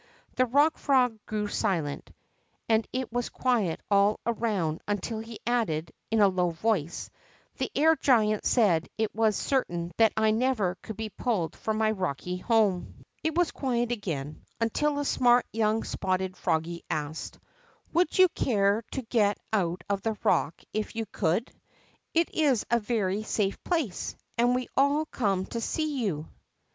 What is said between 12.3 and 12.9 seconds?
home." 48 THE